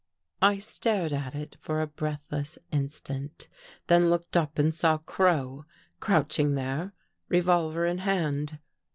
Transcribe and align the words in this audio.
I 0.41 0.57
stared 0.57 1.13
at 1.13 1.35
it 1.35 1.57
for 1.59 1.79
a 1.79 1.85
breathless 1.85 2.57
instant, 2.71 3.47
then 3.85 4.09
looked 4.09 4.35
up 4.35 4.57
and 4.57 4.73
saw 4.73 4.97
Crow 4.97 5.65
crouching 5.99 6.55
there, 6.55 6.93
revolver 7.29 7.85
in 7.85 7.99
hand. 7.99 8.57